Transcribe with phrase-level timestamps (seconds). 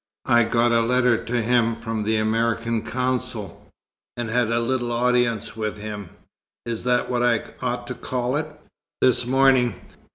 [0.25, 3.69] "I got a letter to him from the American Consul,
[4.17, 6.09] and had a little audience with him
[6.65, 8.47] is that what I ought to call it?
[9.03, 9.79] this morning.